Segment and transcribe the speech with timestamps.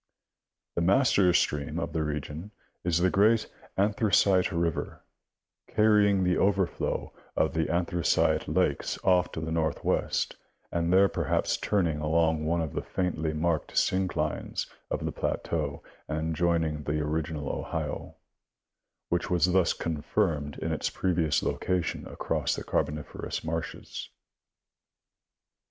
[0.73, 2.49] The master stream of the region
[2.83, 3.45] is the great
[3.77, 5.03] Anthracite river,
[5.67, 10.37] carrying the overflow of the Anthracite lakes off to the northwest
[10.71, 16.35] and there perhaps turning along one of the faintly marked synclines of the plateau and
[16.35, 18.15] joining the original Ohio,
[19.09, 24.09] which was thus confirmed in its previous location across the Cai'boniferous marshes.